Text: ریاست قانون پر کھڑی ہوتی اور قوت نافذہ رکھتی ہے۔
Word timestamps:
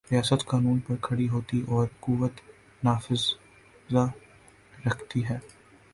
ریاست 0.11 0.45
قانون 0.45 0.79
پر 0.79 0.95
کھڑی 1.01 1.27
ہوتی 1.29 1.61
اور 1.67 1.87
قوت 1.99 2.41
نافذہ 2.83 4.05
رکھتی 4.85 5.21
ہے۔ 5.29 5.37